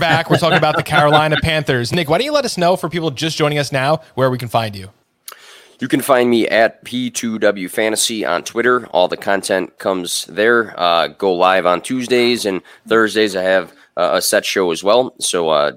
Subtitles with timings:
[0.00, 0.30] back.
[0.30, 1.92] We're talking about the Carolina Panthers.
[1.92, 4.38] Nick, why don't you let us know for people just joining us now where we
[4.38, 4.90] can find you?
[5.78, 8.86] You can find me at P2W Fantasy on Twitter.
[8.88, 10.78] All the content comes there.
[10.78, 13.36] Uh, go live on Tuesdays and Thursdays.
[13.36, 15.14] I have uh, a set show as well.
[15.20, 15.72] So uh,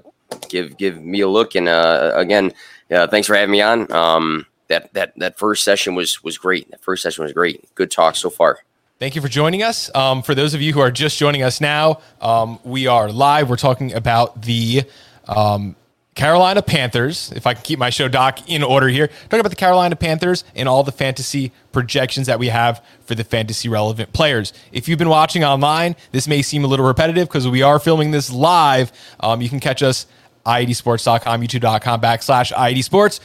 [0.48, 1.54] give give me a look.
[1.54, 2.52] And uh, again,
[2.90, 3.90] thanks for having me on.
[3.92, 6.70] Um, that that that first session was was great.
[6.70, 7.74] That first session was great.
[7.74, 8.58] Good talk so far.
[9.04, 9.94] Thank you for joining us.
[9.94, 13.50] Um, for those of you who are just joining us now, um, we are live.
[13.50, 14.84] We're talking about the
[15.28, 15.76] um,
[16.14, 19.56] Carolina Panthers, if I can keep my show doc in order here, talking about the
[19.56, 24.54] Carolina Panthers and all the fantasy projections that we have for the fantasy relevant players.
[24.72, 28.10] If you've been watching online, this may seem a little repetitive because we are filming
[28.10, 28.90] this live.
[29.20, 30.06] Um, you can catch us
[30.46, 33.20] i80sports.com, youtube.com backslash i80sports,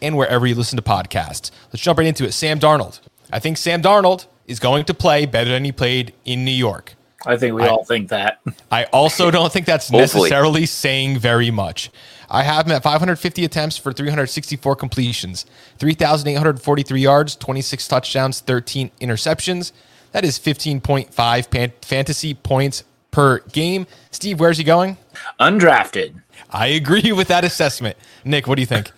[0.00, 1.50] and wherever you listen to podcasts.
[1.72, 2.30] Let's jump right into it.
[2.30, 3.00] Sam Darnold.
[3.32, 6.94] I think Sam Darnold is going to play better than he played in New York.
[7.26, 8.40] I think we I, all think that.
[8.70, 11.90] I also don't think that's necessarily saying very much.
[12.28, 15.46] I have him at 550 attempts for 364 completions,
[15.78, 19.72] 3,843 yards, 26 touchdowns, 13 interceptions.
[20.12, 23.86] That is 15.5 pan- fantasy points per game.
[24.10, 24.96] Steve, where's he going?
[25.40, 26.20] Undrafted.
[26.50, 27.96] I agree with that assessment.
[28.24, 28.90] Nick, what do you think?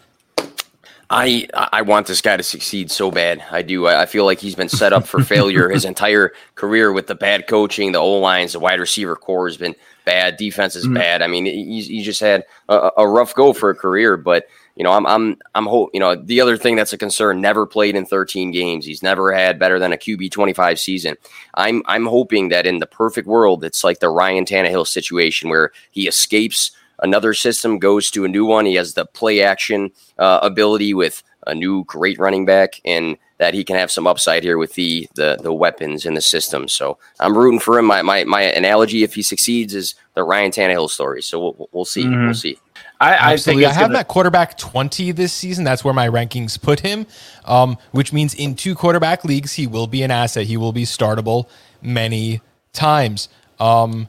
[1.08, 3.42] I I want this guy to succeed so bad.
[3.50, 3.86] I do.
[3.86, 7.46] I feel like he's been set up for failure his entire career with the bad
[7.46, 10.36] coaching, the O lines, the wide receiver corps has been bad.
[10.36, 10.94] Defense is mm-hmm.
[10.94, 11.22] bad.
[11.22, 14.16] I mean, he's, he just had a, a, rough go for a career.
[14.16, 15.90] But you know, I'm I'm I'm hope.
[15.94, 18.84] You know, the other thing that's a concern: never played in 13 games.
[18.84, 21.16] He's never had better than a QB 25 season.
[21.54, 25.70] I'm I'm hoping that in the perfect world, it's like the Ryan Tannehill situation where
[25.92, 28.66] he escapes another system goes to a new one.
[28.66, 33.54] He has the play action uh, ability with a new great running back, and that
[33.54, 36.68] he can have some upside here with the the, the weapons in the system.
[36.68, 37.86] So I'm rooting for him.
[37.86, 41.22] My, my my analogy, if he succeeds, is the Ryan Tannehill story.
[41.22, 42.04] So we'll, we'll see.
[42.04, 42.24] Mm-hmm.
[42.24, 42.58] We'll see.
[43.00, 43.94] I, I think I have gonna...
[43.94, 45.64] that quarterback 20 this season.
[45.64, 47.06] That's where my rankings put him,
[47.44, 50.46] um, which means in two quarterback leagues, he will be an asset.
[50.46, 51.48] He will be startable
[51.82, 52.40] many
[52.72, 53.28] times.
[53.60, 54.08] Um,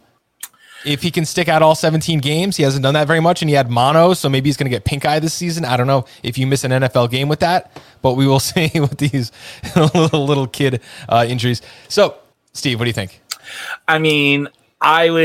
[0.87, 3.49] if he can stick out all 17 games, he hasn't done that very much, and
[3.49, 5.65] he had mono, so maybe he's going to get pink eye this season.
[5.65, 8.71] I don't know if you miss an NFL game with that, but we will see
[8.79, 9.31] with these
[9.75, 11.61] little, little kid uh, injuries.
[11.89, 12.17] So,
[12.53, 13.21] Steve, what do you think?
[13.87, 14.47] I mean,
[14.81, 15.23] I would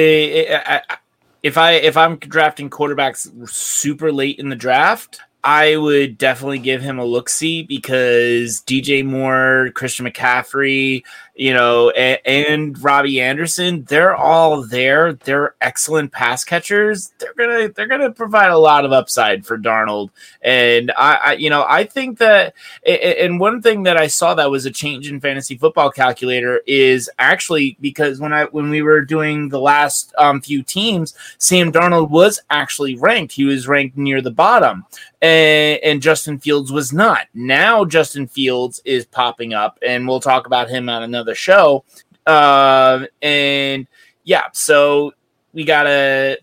[1.43, 6.83] if I if I'm drafting quarterbacks super late in the draft, I would definitely give
[6.83, 11.03] him a look see because DJ Moore, Christian McCaffrey,
[11.35, 15.15] you know, and, and, Robbie Anderson, they're all there.
[15.15, 17.13] They're excellent pass catchers.
[17.19, 20.11] They're gonna they're gonna provide a lot of upside for Darnold.
[20.43, 22.55] And I, I you know, I think that
[22.87, 27.11] and one thing that I saw that was a change in fantasy football calculator is
[27.19, 32.11] actually because when I when we were doing the last um, few teams, Sam Darnold
[32.11, 33.33] was actually ranked.
[33.33, 34.85] He was ranked near the bottom.
[35.23, 37.29] And, and Justin Fields was not.
[37.33, 41.85] Now Justin Fields is popping up, and we'll talk about him on another show.
[42.27, 43.87] Uh, and
[44.25, 45.13] yeah, so
[45.53, 46.39] we gotta,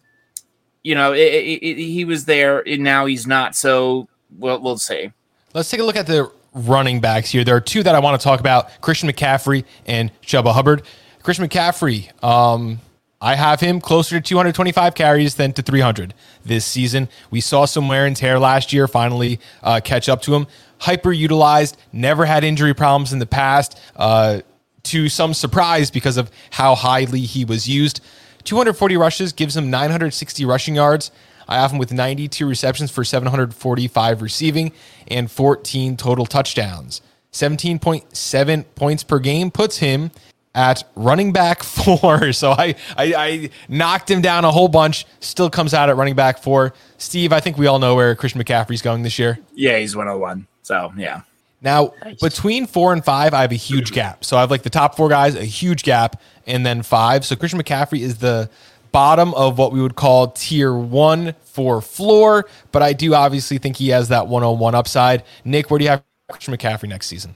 [0.84, 3.56] you know, it, it, it, he was there and now he's not.
[3.56, 4.07] So
[4.38, 5.12] we'll, we'll see.
[5.53, 7.44] Let's take a look at the running backs here.
[7.44, 10.84] There are two that I want to talk about Christian McCaffrey and Chuba Hubbard.
[11.23, 12.79] Christian McCaffrey, um,
[13.22, 16.13] I have him closer to 225 carries than to 300
[16.46, 17.09] this season.
[17.30, 20.47] We saw some wear and tear last year finally uh, catch up to him.
[20.80, 23.78] Hyper utilized, never had injury problems in the past.
[23.96, 24.41] Uh,
[24.84, 28.02] to some surprise because of how highly he was used.
[28.44, 31.12] 240 rushes gives him 960 rushing yards.
[31.47, 34.72] I have him with 92 receptions for 745 receiving
[35.07, 37.01] and 14 total touchdowns.
[37.31, 40.12] 17.7 points per game puts him
[40.56, 42.34] at running back four.
[42.34, 45.06] So I, I, I knocked him down a whole bunch.
[45.20, 46.74] Still comes out at running back four.
[46.98, 49.40] Steve, I think we all know where Christian McCaffrey's going this year.
[49.54, 50.48] Yeah, he's 101.
[50.63, 51.22] So yeah.
[51.62, 52.19] Now, nice.
[52.22, 54.24] between four and five, I have a huge gap.
[54.24, 57.25] So I have like the top four guys, a huge gap, and then five.
[57.25, 58.50] So Christian McCaffrey is the
[58.92, 63.75] bottom of what we would call tier one for floor, but I do obviously think
[63.75, 65.24] he has that 101 upside.
[65.44, 67.36] Nick, where do you have Christian McCaffrey next season?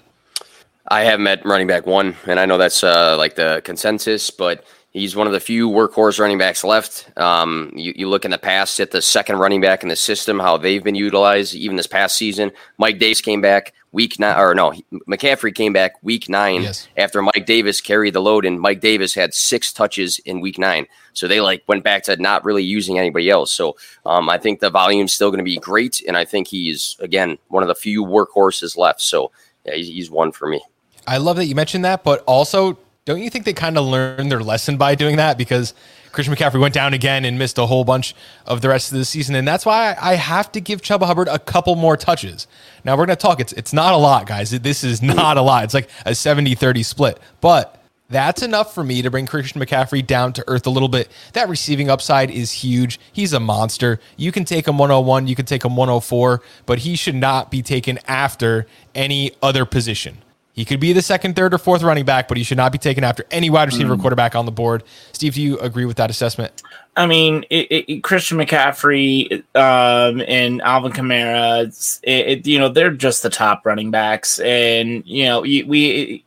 [0.94, 4.64] I have met running back one, and I know that's uh, like the consensus, but
[4.94, 7.10] He's one of the few workhorse running backs left.
[7.18, 10.38] Um, you, you, look in the past at the second running back in the system,
[10.38, 11.56] how they've been utilized.
[11.56, 14.72] Even this past season, Mike Davis came back week nine, or no,
[15.10, 16.88] McCaffrey came back week nine yes.
[16.96, 20.86] after Mike Davis carried the load, and Mike Davis had six touches in week nine.
[21.14, 23.52] So they like went back to not really using anybody else.
[23.52, 23.76] So
[24.06, 27.40] um, I think the volume's still going to be great, and I think he's again
[27.48, 29.02] one of the few workhorses left.
[29.02, 29.32] So
[29.66, 30.62] yeah, he's, he's one for me.
[31.08, 34.32] I love that you mentioned that, but also don't you think they kind of learned
[34.32, 35.38] their lesson by doing that?
[35.38, 35.74] Because
[36.14, 38.16] Christian McCaffrey went down again and missed a whole bunch
[38.46, 39.36] of the rest of the season.
[39.36, 42.48] And that's why I have to give Chuba Hubbard a couple more touches.
[42.86, 43.40] Now we're going to talk.
[43.40, 44.52] It's, it's not a lot, guys.
[44.52, 45.66] This is not a lot.
[45.66, 47.20] It's like a 70 30 split.
[47.42, 51.10] But that's enough for me to bring Christian McCaffrey down to earth a little bit.
[51.34, 53.00] That receiving upside is huge.
[53.12, 54.00] He's a monster.
[54.16, 57.62] You can take him 101, you can take him 104, but he should not be
[57.64, 60.20] taken after any other position.
[60.54, 62.78] He could be the second, third, or fourth running back, but he should not be
[62.78, 64.02] taken after any wide receiver mm.
[64.02, 64.84] quarterback on the board.
[65.12, 66.62] Steve, do you agree with that assessment?
[66.96, 73.24] I mean, it, it, Christian McCaffrey um, and Alvin Kamara, it, you know, they're just
[73.24, 76.24] the top running backs, and you know, we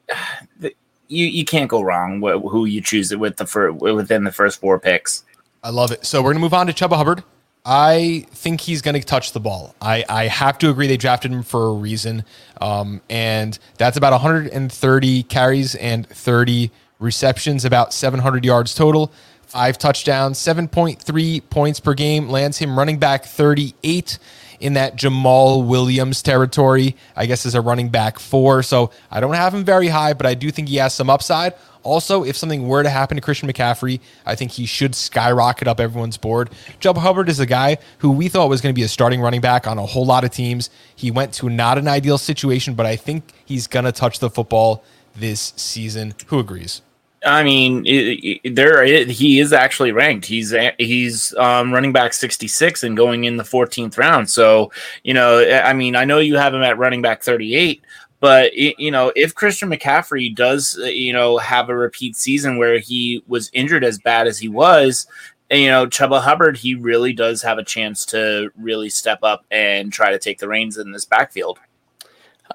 [1.08, 4.32] you you can't go wrong with who you choose it with the fir- within the
[4.32, 5.24] first four picks.
[5.62, 6.04] I love it.
[6.04, 7.22] So we're gonna move on to Chuba Hubbard.
[7.68, 9.74] I think he's going to touch the ball.
[9.80, 12.24] I, I have to agree they drafted him for a reason.
[12.60, 16.70] Um, and that's about 130 carries and 30
[17.00, 23.24] receptions, about 700 yards total, five touchdowns, 7.3 points per game, lands him running back
[23.24, 24.20] 38
[24.60, 28.62] in that Jamaal Williams territory, I guess, as a running back four.
[28.62, 31.54] So I don't have him very high, but I do think he has some upside.
[31.86, 35.78] Also, if something were to happen to Christian McCaffrey, I think he should skyrocket up
[35.78, 36.50] everyone's board.
[36.80, 39.40] Chuba Hubbard is a guy who we thought was going to be a starting running
[39.40, 40.68] back on a whole lot of teams.
[40.96, 44.28] He went to not an ideal situation, but I think he's going to touch the
[44.28, 44.82] football
[45.14, 46.14] this season.
[46.26, 46.82] Who agrees?
[47.24, 50.26] I mean, it, it, there it, he is actually ranked.
[50.26, 54.30] He's he's um, running back 66 and going in the 14th round.
[54.30, 54.70] So,
[55.02, 57.82] you know, I mean, I know you have him at running back 38,
[58.20, 62.78] but you know, if Christian McCaffrey does, uh, you know, have a repeat season where
[62.78, 65.06] he was injured as bad as he was,
[65.50, 69.44] and, you know, Chuba Hubbard, he really does have a chance to really step up
[69.50, 71.58] and try to take the reins in this backfield.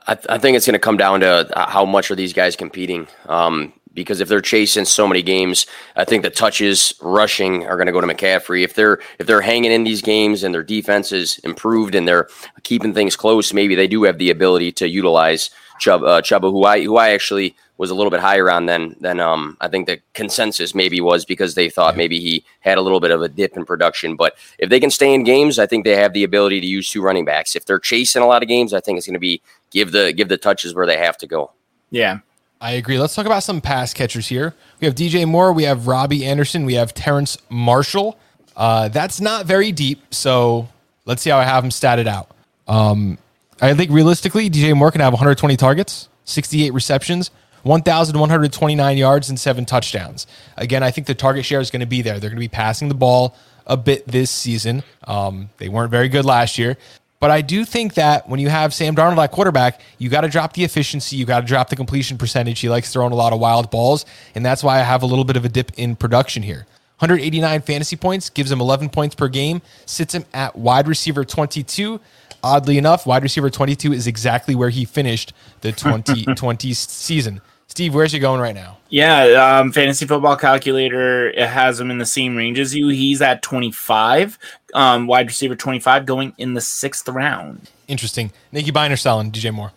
[0.07, 2.33] I, th- I think it's going to come down to uh, how much are these
[2.33, 3.07] guys competing.
[3.27, 5.65] Um, because if they're chasing so many games,
[5.95, 8.63] I think the touches rushing are going to go to McCaffrey.
[8.63, 12.27] If they're if they're hanging in these games and their defense is improved and they're
[12.63, 15.49] keeping things close, maybe they do have the ability to utilize
[15.87, 19.19] uh, Chuba, who I who I actually was a little bit higher on than than
[19.19, 22.99] um, I think the consensus maybe was because they thought maybe he had a little
[22.99, 24.15] bit of a dip in production.
[24.15, 26.89] But if they can stay in games, I think they have the ability to use
[26.89, 27.55] two running backs.
[27.55, 29.41] If they're chasing a lot of games, I think it's going to be
[29.71, 31.51] give the give the touches where they have to go.
[31.89, 32.19] Yeah,
[32.61, 32.99] I agree.
[32.99, 34.53] Let's talk about some pass catchers here.
[34.79, 38.19] We have DJ Moore, we have Robbie Anderson, we have Terrence Marshall.
[38.55, 40.69] Uh, that's not very deep, so
[41.05, 42.29] let's see how I have him statted out.
[42.67, 43.17] Um,
[43.59, 47.31] I think realistically, DJ Moore can have 120 targets, 68 receptions,
[47.63, 50.27] 1,129 yards, and seven touchdowns.
[50.55, 52.19] Again, I think the target share is going to be there.
[52.19, 53.35] They're going to be passing the ball
[53.65, 54.83] a bit this season.
[55.05, 56.77] Um, they weren't very good last year.
[57.21, 60.27] But I do think that when you have Sam Darnold at quarterback, you got to
[60.27, 62.59] drop the efficiency, you got to drop the completion percentage.
[62.59, 65.23] He likes throwing a lot of wild balls, and that's why I have a little
[65.23, 66.65] bit of a dip in production here.
[66.97, 71.99] 189 fantasy points gives him 11 points per game, sits him at wide receiver 22.
[72.43, 75.31] Oddly enough, wide receiver 22 is exactly where he finished
[75.61, 77.39] the 2020 season.
[77.71, 78.79] Steve, where's he going right now?
[78.89, 82.89] Yeah, um, fantasy football calculator it has him in the same range as you.
[82.89, 84.37] He's at 25,
[84.73, 87.69] um, wide receiver 25, going in the sixth round.
[87.87, 88.33] Interesting.
[88.51, 89.71] Nicky Biner selling DJ Moore.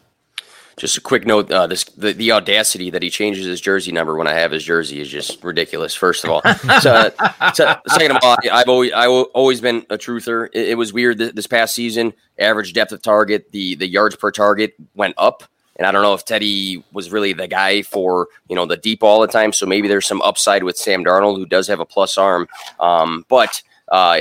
[0.76, 4.16] Just a quick note: uh, this the, the audacity that he changes his jersey number
[4.16, 5.95] when I have his jersey is just ridiculous.
[5.95, 6.42] First of all,
[6.80, 7.12] so,
[7.54, 10.49] so, second of all, I've always I've always been a truther.
[10.52, 12.12] It, it was weird this past season.
[12.40, 15.45] Average depth of target, the the yards per target went up
[15.76, 19.02] and I don't know if Teddy was really the guy for you know the deep
[19.02, 19.52] all the time.
[19.52, 22.49] So maybe there's some upside with Sam Darnold, who does have a plus arm.
[22.81, 24.19] Um, but uh,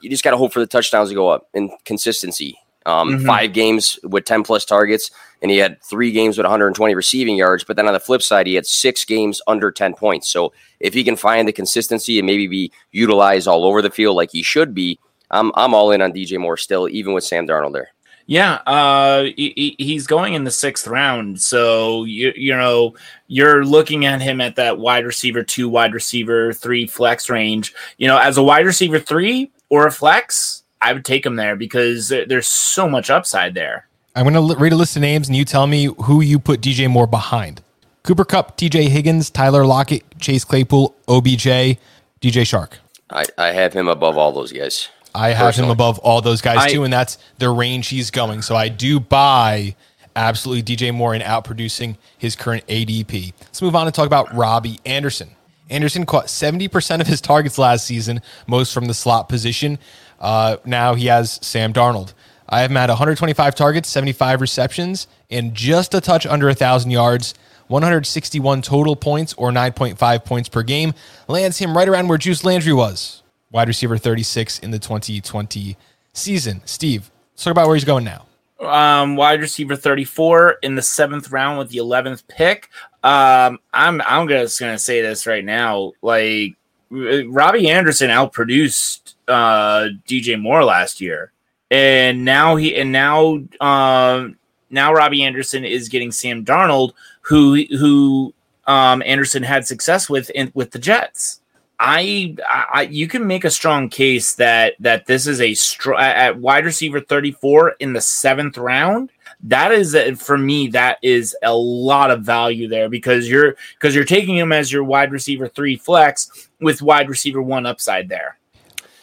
[0.00, 2.58] you just got to hope for the touchdowns to go up in consistency.
[2.86, 3.26] Um, mm-hmm.
[3.26, 5.10] Five games with 10 plus targets,
[5.42, 7.62] and he had three games with 120 receiving yards.
[7.62, 10.30] But then on the flip side, he had six games under 10 points.
[10.30, 14.16] So if he can find the consistency and maybe be utilized all over the field
[14.16, 14.98] like he should be,
[15.30, 17.90] I'm I'm all in on DJ Moore still, even with Sam Darnold there.
[18.30, 22.94] Yeah, uh, he, he's going in the sixth round, so you you know
[23.26, 27.74] you're looking at him at that wide receiver two, wide receiver three flex range.
[27.98, 31.56] You know, as a wide receiver three or a flex, I would take him there
[31.56, 33.88] because there's so much upside there.
[34.14, 36.60] I'm going to read a list of names, and you tell me who you put
[36.60, 37.62] DJ Moore behind:
[38.04, 38.90] Cooper Kupp, T.J.
[38.90, 41.78] Higgins, Tyler Lockett, Chase Claypool, OBJ, DJ
[42.20, 42.74] Chark.
[43.10, 44.88] I, I have him above all those guys.
[45.14, 45.68] I have personally.
[45.68, 48.42] him above all those guys I, too, and that's the range he's going.
[48.42, 49.76] So I do buy
[50.16, 53.32] absolutely DJ Moore in outproducing his current ADP.
[53.40, 55.30] Let's move on and talk about Robbie Anderson.
[55.68, 59.78] Anderson caught 70% of his targets last season, most from the slot position.
[60.18, 62.12] Uh, now he has Sam Darnold.
[62.48, 67.34] I have him at 125 targets, 75 receptions, and just a touch under 1,000 yards,
[67.68, 70.92] 161 total points or 9.5 points per game.
[71.28, 75.76] Lands him right around where Juice Landry was, wide receiver 36 in the 2020
[76.12, 76.62] season.
[76.64, 78.26] Steve, let's talk about where he's going now.
[78.60, 82.68] Um, wide receiver 34 in the seventh round with the 11th pick.
[83.02, 85.92] Um, I'm I'm just gonna say this right now.
[86.02, 86.56] Like
[86.90, 91.32] Robbie Anderson outproduced uh, DJ Moore last year,
[91.70, 94.36] and now he and now um,
[94.68, 96.92] now Robbie Anderson is getting Sam Darnold,
[97.22, 98.34] who who
[98.66, 101.40] um, Anderson had success with in, with the Jets.
[101.82, 106.38] I, I, you can make a strong case that that this is a str- at
[106.38, 109.10] wide receiver 34 in the seventh round.
[109.44, 114.04] That is for me that is a lot of value there because you're because you're
[114.04, 118.36] taking him as your wide receiver three flex with wide receiver one upside there.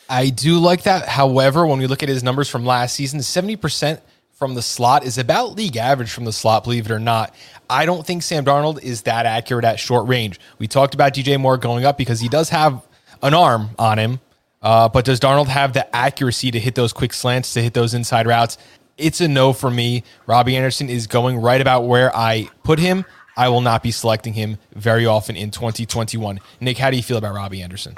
[0.07, 1.07] I do like that.
[1.07, 3.99] However, when we look at his numbers from last season, 70%
[4.33, 7.33] from the slot is about league average from the slot, believe it or not.
[7.69, 10.39] I don't think Sam Darnold is that accurate at short range.
[10.59, 12.85] We talked about DJ Moore going up because he does have
[13.21, 14.19] an arm on him,
[14.61, 17.93] uh, but does Darnold have the accuracy to hit those quick slants, to hit those
[17.93, 18.57] inside routes?
[18.97, 20.03] It's a no for me.
[20.25, 23.05] Robbie Anderson is going right about where I put him.
[23.35, 26.39] I will not be selecting him very often in 2021.
[26.59, 27.95] Nick, how do you feel about Robbie Anderson?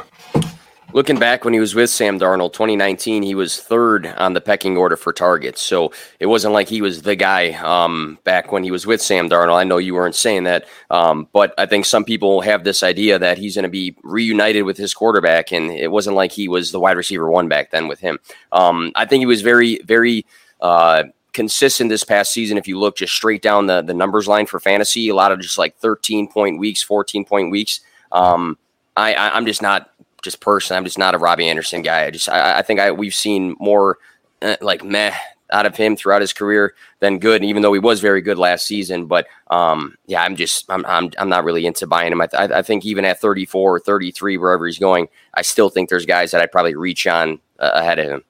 [0.92, 4.76] Looking back when he was with Sam Darnold, 2019, he was third on the pecking
[4.76, 5.62] order for targets.
[5.62, 9.30] So it wasn't like he was the guy um, back when he was with Sam
[9.30, 9.56] Darnold.
[9.56, 13.20] I know you weren't saying that, um, but I think some people have this idea
[13.20, 16.72] that he's going to be reunited with his quarterback, and it wasn't like he was
[16.72, 18.18] the wide receiver one back then with him.
[18.52, 20.26] Um, I think he was very, very.
[20.60, 24.48] Uh, consistent this past season if you look just straight down the, the numbers line
[24.48, 27.82] for fantasy a lot of just like 13 point weeks 14 point weeks
[28.12, 28.58] um,
[28.98, 29.92] I, I i'm just not
[30.22, 32.06] just personally, I'm just not a Robbie Anderson guy.
[32.06, 33.98] I just I, I think I we've seen more
[34.42, 35.14] uh, like meh
[35.52, 37.44] out of him throughout his career than good.
[37.44, 41.12] even though he was very good last season, but um, yeah, I'm just I'm, I'm
[41.18, 42.22] I'm not really into buying him.
[42.22, 45.90] I, th- I think even at 34 or 33, wherever he's going, I still think
[45.90, 48.24] there's guys that I'd probably reach on uh, ahead of him.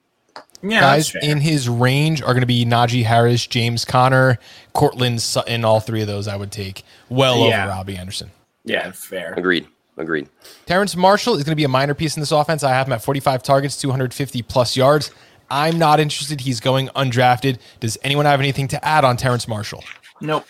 [0.61, 4.39] Yeah, guys in his range are going to be Najee Harris, James Conner,
[4.73, 5.63] Courtland Sutton.
[5.63, 7.63] All three of those I would take well yeah.
[7.63, 8.31] over Robbie Anderson.
[8.65, 9.33] Yeah, fair.
[9.33, 9.67] Agreed.
[9.99, 10.29] Agreed.
[10.65, 12.63] Terrace Marshall is going to be a minor piece in this offense.
[12.63, 15.11] I have him at 45 targets, 250 plus yards.
[15.51, 16.41] I'm not interested.
[16.41, 17.59] He's going undrafted.
[17.81, 19.83] Does anyone have anything to add on Terrence Marshall?
[20.21, 20.45] Nope.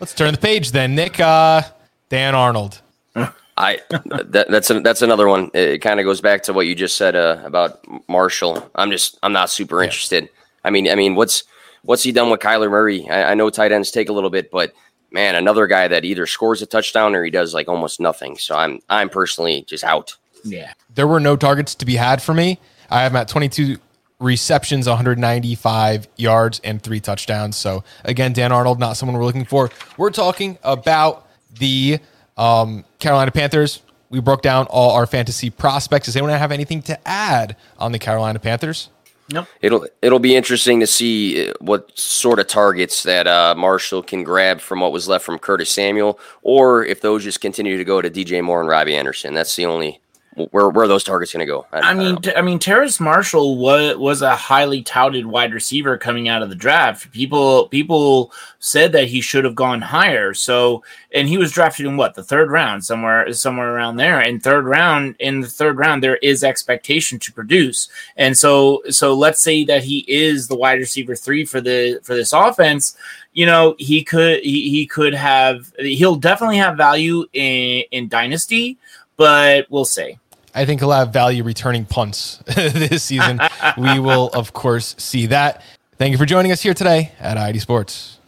[0.00, 0.94] Let's turn the page then.
[0.94, 1.62] Nick, uh,
[2.08, 2.82] Dan Arnold.
[3.56, 5.50] I that, that's a, that's another one.
[5.52, 8.70] It kind of goes back to what you just said uh, about Marshall.
[8.74, 10.24] I'm just I'm not super interested.
[10.24, 10.30] Yeah.
[10.64, 11.44] I mean I mean what's
[11.82, 13.06] what's he done with Kyler Murray?
[13.10, 14.72] I, I know tight ends take a little bit, but
[15.12, 18.36] man, another guy that either scores a touchdown or he does like almost nothing.
[18.38, 20.16] So I'm I'm personally just out.
[20.44, 20.72] Yeah.
[20.94, 22.58] There were no targets to be had for me.
[22.90, 23.76] I have him at 22
[24.18, 27.56] receptions, 195 yards, and three touchdowns.
[27.56, 29.70] So again, Dan Arnold, not someone we're looking for.
[29.96, 31.26] We're talking about
[31.58, 31.98] the
[32.36, 33.82] um, Carolina Panthers.
[34.10, 36.06] We broke down all our fantasy prospects.
[36.06, 38.88] Does anyone have anything to add on the Carolina Panthers?
[39.32, 39.46] Nope.
[39.60, 44.24] It'll it'll be interesting to see uh, what sort of targets that uh, Marshall can
[44.24, 48.02] grab from what was left from Curtis Samuel, or if those just continue to go
[48.02, 49.34] to DJ Moore and Robbie Anderson.
[49.34, 50.00] That's the only
[50.36, 51.66] where where are those targets going to go?
[51.72, 55.98] I, I mean, I, I mean, Terrace Marshall was was a highly touted wide receiver
[55.98, 57.10] coming out of the draft.
[57.10, 60.32] People people said that he should have gone higher.
[60.32, 64.20] So, and he was drafted in what the third round, somewhere somewhere around there.
[64.20, 67.88] And third round, in the third round, there is expectation to produce.
[68.16, 72.14] And so, so let's say that he is the wide receiver three for the for
[72.14, 72.96] this offense
[73.32, 78.76] you know he could he, he could have he'll definitely have value in in dynasty
[79.20, 80.18] but we'll see.
[80.54, 83.40] I think he'll have value returning punts this season.
[83.76, 85.62] we will, of course, see that.
[85.96, 88.19] Thank you for joining us here today at i80 Sports.